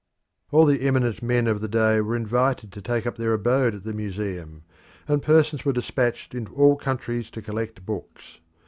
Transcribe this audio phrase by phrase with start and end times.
[0.51, 3.83] All the eminent men of the day were invited to take up their abode at
[3.83, 4.63] the Museum,
[5.07, 8.39] and persons were dispatched into all countries to collect books.